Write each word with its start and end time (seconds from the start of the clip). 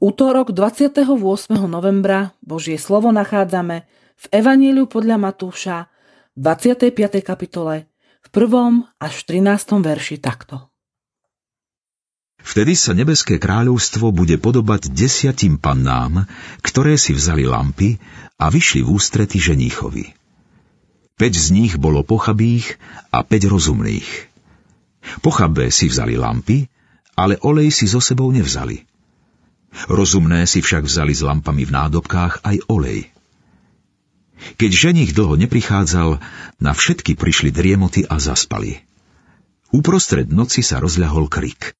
útorok 0.00 0.56
28. 0.56 1.04
novembra 1.68 2.32
Božie 2.40 2.80
slovo 2.80 3.12
nachádzame 3.12 3.84
v 4.16 4.24
Evaníliu 4.32 4.88
podľa 4.88 5.20
Matúša 5.20 5.92
v 6.32 6.48
25. 6.48 7.20
kapitole 7.20 7.84
v 8.24 8.28
1. 8.32 8.96
až 8.96 9.14
13. 9.28 9.44
verši 9.84 10.16
takto. 10.16 10.72
Vtedy 12.40 12.72
sa 12.72 12.96
nebeské 12.96 13.36
kráľovstvo 13.36 14.16
bude 14.16 14.40
podobať 14.40 14.88
desiatim 14.96 15.60
pannám, 15.60 16.24
ktoré 16.64 16.96
si 16.96 17.12
vzali 17.12 17.44
lampy 17.44 18.00
a 18.40 18.48
vyšli 18.48 18.80
v 18.80 18.88
ústrety 18.96 19.36
ženíchovi. 19.36 20.16
Peť 21.20 21.36
z 21.36 21.48
nich 21.52 21.76
bolo 21.76 22.00
pochabých 22.00 22.80
a 23.12 23.20
päť 23.20 23.52
rozumných. 23.52 24.08
Pochabé 25.20 25.68
si 25.68 25.92
vzali 25.92 26.16
lampy, 26.16 26.64
ale 27.12 27.36
olej 27.44 27.68
si 27.68 27.84
so 27.84 28.00
sebou 28.00 28.32
nevzali. 28.32 28.88
Rozumné 29.86 30.44
si 30.50 30.60
však 30.60 30.86
vzali 30.86 31.14
s 31.14 31.22
lampami 31.22 31.62
v 31.62 31.74
nádobkách 31.74 32.42
aj 32.42 32.56
olej. 32.66 33.10
Keď 34.56 34.70
ženich 34.72 35.10
dlho 35.12 35.36
neprichádzal, 35.36 36.18
na 36.58 36.72
všetky 36.72 37.14
prišli 37.14 37.52
driemoty 37.52 38.08
a 38.08 38.16
zaspali. 38.16 38.80
Uprostred 39.70 40.32
noci 40.32 40.64
sa 40.64 40.82
rozľahol 40.82 41.30
krik. 41.30 41.76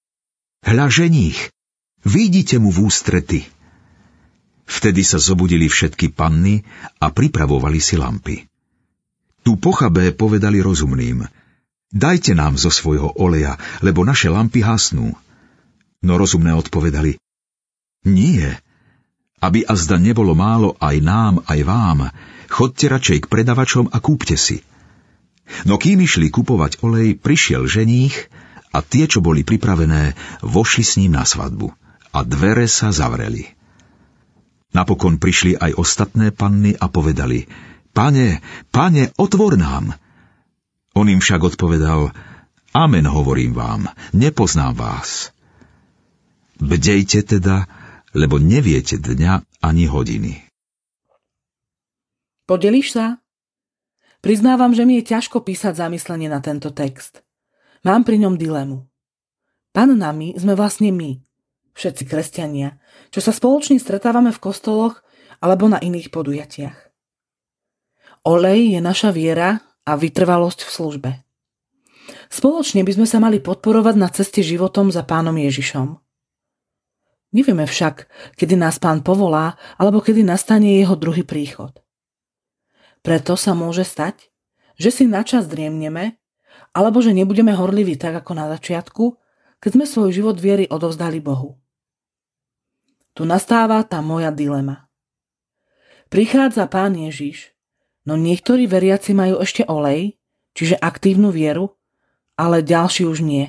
Hľa 0.63 0.87
ženích, 0.93 1.51
vidíte 2.05 2.61
mu 2.61 2.71
v 2.71 2.87
ústrety. 2.87 3.41
Vtedy 4.71 5.03
sa 5.03 5.19
zobudili 5.19 5.67
všetky 5.67 6.15
panny 6.15 6.63
a 7.03 7.11
pripravovali 7.11 7.81
si 7.83 7.99
lampy. 7.99 8.47
Tu 9.43 9.57
pochabé 9.57 10.15
povedali 10.15 10.63
rozumným, 10.63 11.27
dajte 11.91 12.37
nám 12.37 12.61
zo 12.61 12.71
svojho 12.71 13.19
oleja, 13.19 13.57
lebo 13.83 14.07
naše 14.07 14.31
lampy 14.31 14.63
hasnú. 14.63 15.17
No 16.05 16.13
rozumné 16.21 16.55
odpovedali, 16.55 17.19
nie, 18.05 18.45
aby 19.41 19.65
azda 19.65 19.97
nebolo 19.97 20.37
málo 20.37 20.77
aj 20.81 20.97
nám, 21.01 21.35
aj 21.49 21.61
vám, 21.65 21.99
chodte 22.49 22.87
radšej 22.89 23.25
k 23.25 23.31
predavačom 23.31 23.89
a 23.89 23.99
kúpte 24.01 24.37
si. 24.37 24.61
No 25.67 25.81
kým 25.81 26.05
išli 26.05 26.31
kupovať 26.31 26.85
olej, 26.87 27.19
prišiel 27.19 27.67
ženích 27.67 28.31
a 28.71 28.85
tie, 28.85 29.11
čo 29.11 29.19
boli 29.19 29.43
pripravené, 29.43 30.15
vošli 30.45 30.85
s 30.87 30.97
ním 31.01 31.19
na 31.19 31.27
svadbu 31.27 31.73
a 32.15 32.19
dvere 32.23 32.71
sa 32.71 32.95
zavreli. 32.95 33.51
Napokon 34.71 35.19
prišli 35.19 35.59
aj 35.59 35.75
ostatné 35.75 36.31
panny 36.31 36.79
a 36.79 36.87
povedali, 36.87 37.51
Pane, 37.91 38.39
pane, 38.71 39.11
otvor 39.19 39.59
nám. 39.59 39.99
On 40.95 41.11
im 41.11 41.19
však 41.19 41.43
odpovedal, 41.43 42.15
Amen 42.71 43.03
hovorím 43.03 43.51
vám, 43.51 43.91
nepoznám 44.15 44.79
vás. 44.79 45.35
Bdejte 46.63 47.27
teda, 47.27 47.67
lebo 48.15 48.39
neviete 48.43 48.99
dňa 48.99 49.63
ani 49.63 49.85
hodiny. 49.87 50.33
Podelíš 52.51 52.99
sa? 52.99 53.23
Priznávam, 54.21 54.75
že 54.75 54.85
mi 54.85 55.01
je 55.01 55.17
ťažko 55.17 55.47
písať 55.47 55.79
zamyslenie 55.79 56.29
na 56.29 56.43
tento 56.43 56.75
text. 56.75 57.23
Mám 57.87 58.05
pri 58.05 58.21
ňom 58.21 58.37
dilemu. 58.37 58.85
Pannami 59.71 60.35
sme 60.35 60.59
vlastne 60.59 60.91
my, 60.91 61.23
všetci 61.79 62.05
kresťania, 62.05 62.77
čo 63.15 63.23
sa 63.23 63.31
spoločne 63.31 63.79
stretávame 63.79 64.35
v 64.35 64.43
kostoloch 64.43 65.01
alebo 65.39 65.71
na 65.71 65.79
iných 65.81 66.11
podujatiach. 66.11 66.77
Olej 68.29 68.77
je 68.77 68.81
naša 68.83 69.15
viera 69.15 69.63
a 69.87 69.93
vytrvalosť 69.97 70.61
v 70.67 70.71
službe. 70.75 71.11
Spoločne 72.29 72.85
by 72.85 72.93
sme 72.99 73.07
sa 73.09 73.23
mali 73.23 73.41
podporovať 73.41 73.95
na 73.97 74.11
ceste 74.13 74.45
životom 74.45 74.93
za 74.93 75.07
pánom 75.07 75.39
Ježišom. 75.39 76.10
Nevieme 77.31 77.63
však, 77.63 78.11
kedy 78.35 78.59
nás 78.59 78.83
pán 78.83 79.07
povolá, 79.07 79.55
alebo 79.79 80.03
kedy 80.03 80.27
nastane 80.27 80.83
jeho 80.83 80.99
druhý 80.99 81.23
príchod. 81.23 81.71
Preto 83.07 83.39
sa 83.39 83.55
môže 83.55 83.87
stať, 83.87 84.29
že 84.75 84.91
si 84.91 85.05
načas 85.07 85.47
driemneme, 85.47 86.19
alebo 86.75 86.99
že 86.99 87.15
nebudeme 87.15 87.55
horliví 87.55 87.95
tak 87.95 88.19
ako 88.19 88.33
na 88.35 88.51
začiatku, 88.51 89.15
keď 89.63 89.71
sme 89.77 89.87
svoj 89.87 90.11
život 90.11 90.37
viery 90.43 90.67
odovzdali 90.67 91.23
Bohu. 91.23 91.61
Tu 93.15 93.23
nastáva 93.27 93.83
tá 93.87 94.01
moja 94.01 94.33
dilema. 94.35 94.89
Prichádza 96.11 96.67
pán 96.67 96.99
Ježiš, 96.99 97.55
no 98.07 98.19
niektorí 98.19 98.67
veriaci 98.67 99.15
majú 99.15 99.39
ešte 99.39 99.63
olej, 99.71 100.19
čiže 100.59 100.81
aktívnu 100.83 101.31
vieru, 101.31 101.79
ale 102.35 102.65
ďalší 102.65 103.07
už 103.07 103.23
nie. 103.23 103.47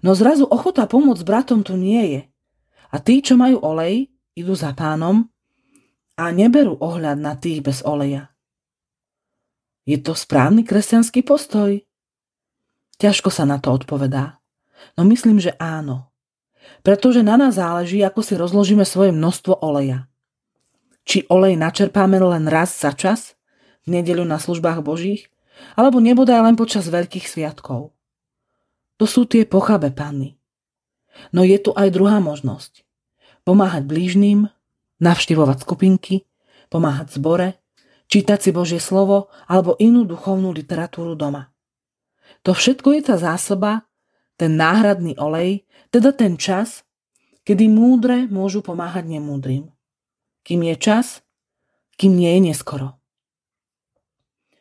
No 0.00 0.16
zrazu 0.16 0.48
ochota 0.48 0.88
pomôcť 0.88 1.22
bratom 1.22 1.60
tu 1.62 1.76
nie 1.76 2.02
je. 2.18 2.20
A 2.90 2.96
tí, 2.98 3.22
čo 3.22 3.38
majú 3.38 3.62
olej, 3.62 4.10
idú 4.34 4.54
za 4.58 4.74
pánom 4.74 5.26
a 6.18 6.34
neberú 6.34 6.74
ohľad 6.78 7.18
na 7.22 7.38
tých 7.38 7.62
bez 7.62 7.86
oleja. 7.86 8.30
Je 9.86 9.96
to 9.98 10.12
správny 10.12 10.66
kresťanský 10.66 11.24
postoj? 11.24 11.80
Ťažko 13.00 13.32
sa 13.32 13.48
na 13.48 13.56
to 13.56 13.72
odpovedá. 13.72 14.38
No 14.98 15.08
myslím, 15.08 15.40
že 15.40 15.56
áno. 15.56 16.12
Pretože 16.84 17.24
na 17.24 17.40
nás 17.40 17.56
záleží, 17.56 18.04
ako 18.04 18.20
si 18.20 18.36
rozložíme 18.36 18.84
svoje 18.84 19.10
množstvo 19.16 19.64
oleja. 19.64 20.10
Či 21.08 21.24
olej 21.32 21.56
načerpáme 21.56 22.20
len 22.20 22.44
raz 22.46 22.76
za 22.76 22.92
čas, 22.92 23.34
v 23.88 24.00
nedeľu 24.00 24.28
na 24.28 24.36
službách 24.36 24.84
božích, 24.84 25.32
alebo 25.76 26.00
nebodaj 26.00 26.40
len 26.44 26.56
počas 26.56 26.88
veľkých 26.88 27.24
sviatkov. 27.24 27.92
To 29.00 29.04
sú 29.08 29.24
tie 29.24 29.48
pochabé 29.48 29.92
panny. 29.92 30.39
No 31.30 31.44
je 31.44 31.58
tu 31.60 31.70
aj 31.76 31.92
druhá 31.92 32.18
možnosť. 32.18 32.82
Pomáhať 33.44 33.86
blížnym, 33.86 34.48
navštevovať 35.00 35.64
skupinky, 35.64 36.28
pomáhať 36.68 37.16
zbore, 37.16 37.58
čítať 38.10 38.38
si 38.38 38.50
Božie 38.50 38.82
slovo 38.82 39.32
alebo 39.48 39.78
inú 39.78 40.04
duchovnú 40.04 40.50
literatúru 40.54 41.14
doma. 41.14 41.50
To 42.42 42.56
všetko 42.56 42.96
je 42.96 43.02
tá 43.04 43.16
zásoba, 43.20 43.84
ten 44.40 44.56
náhradný 44.56 45.18
olej, 45.20 45.68
teda 45.92 46.14
ten 46.16 46.40
čas, 46.40 46.86
kedy 47.44 47.68
múdre 47.68 48.30
môžu 48.30 48.64
pomáhať 48.64 49.04
nemúdrym. 49.10 49.68
Kým 50.46 50.60
je 50.64 50.76
čas, 50.80 51.20
kým 52.00 52.16
nie 52.16 52.32
je 52.38 52.40
neskoro. 52.52 52.96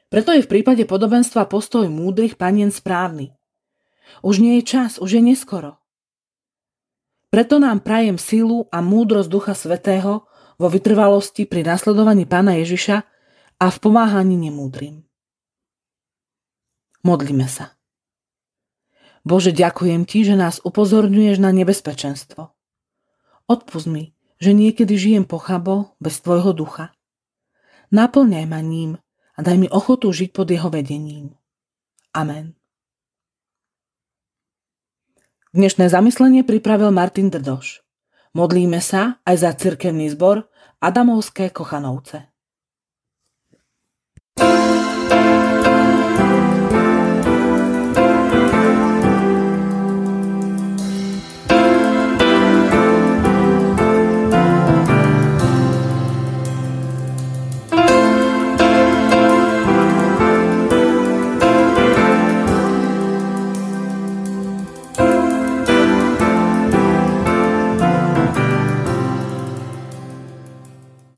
Preto 0.09 0.33
je 0.33 0.41
v 0.41 0.51
prípade 0.51 0.83
podobenstva 0.89 1.45
postoj 1.45 1.85
múdrych 1.87 2.35
panien 2.35 2.73
správny. 2.73 3.31
Už 4.25 4.41
nie 4.41 4.59
je 4.59 4.63
čas, 4.65 4.97
už 4.97 5.15
je 5.15 5.21
neskoro. 5.21 5.77
Preto 7.29 7.61
nám 7.61 7.85
prajem 7.85 8.17
silu 8.17 8.65
a 8.73 8.81
múdrosť 8.81 9.29
Ducha 9.29 9.53
Svetého 9.53 10.25
vo 10.57 10.67
vytrvalosti 10.67 11.45
pri 11.45 11.61
nasledovaní 11.61 12.25
Pána 12.25 12.57
Ježiša 12.57 12.97
a 13.61 13.65
v 13.69 13.77
pomáhaní 13.77 14.33
nemúdrym. 14.35 15.05
Modlíme 17.05 17.45
sa. 17.45 17.79
Bože, 19.23 19.53
ďakujem 19.53 20.09
Ti, 20.09 20.33
že 20.33 20.35
nás 20.35 20.57
upozorňuješ 20.65 21.37
na 21.37 21.53
nebezpečenstvo. 21.53 22.49
Odpust 23.45 23.87
mi, 23.87 24.17
že 24.41 24.51
niekedy 24.57 24.97
žijem 24.97 25.25
pochabo 25.29 25.95
bez 26.01 26.19
Tvojho 26.19 26.51
ducha. 26.51 26.97
Naplňaj 27.93 28.45
ma 28.49 28.61
ním 28.65 28.97
a 29.37 29.39
daj 29.39 29.57
mi 29.57 29.67
ochotu 29.71 30.11
žiť 30.11 30.29
pod 30.35 30.49
jeho 30.49 30.67
vedením. 30.67 31.37
Amen. 32.11 32.58
Dnešné 35.49 35.89
zamyslenie 35.89 36.45
pripravil 36.45 36.93
Martin 36.93 37.33
Drdoš. 37.33 37.81
Modlíme 38.37 38.77
sa 38.85 39.17
aj 39.25 39.35
za 39.41 39.51
cirkevný 39.57 40.13
zbor 40.13 40.45
Adamovské 40.77 41.49
Kochanovce. 41.49 42.28